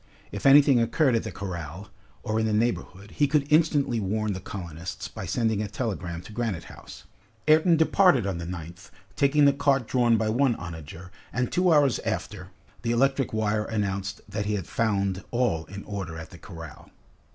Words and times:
If 0.31 0.47
anything 0.47 0.81
occurred 0.81 1.13
at 1.13 1.21
the 1.21 1.31
corral, 1.31 1.91
or 2.23 2.39
in 2.39 2.47
the 2.47 2.53
neighborhood, 2.53 3.11
he 3.11 3.27
could 3.27 3.45
instantly 3.53 3.99
warn 3.99 4.33
the 4.33 4.39
colonists 4.39 5.07
by 5.07 5.27
sending 5.27 5.61
a 5.61 5.67
telegram 5.67 6.21
to 6.23 6.33
Granite 6.33 6.63
House. 6.63 7.03
Ayrton 7.47 7.77
departed 7.77 8.21
at 8.25 8.33
dawn 8.37 8.41
on 8.41 8.49
the 8.51 8.57
9th, 8.73 8.89
taking 9.15 9.45
the 9.45 9.53
cart 9.53 9.87
drawn 9.87 10.17
by 10.17 10.27
one 10.29 10.55
onager, 10.55 11.11
and 11.31 11.51
two 11.51 11.71
hours 11.71 11.99
after, 11.99 12.49
the 12.81 12.89
electric 12.89 13.31
wire 13.31 13.65
announced 13.65 14.21
that 14.27 14.47
he 14.47 14.55
had 14.55 14.65
found 14.65 15.23
all 15.29 15.65
in 15.65 15.83
order 15.83 16.17
at 16.17 16.31
the 16.31 16.39
corral. 16.39 16.89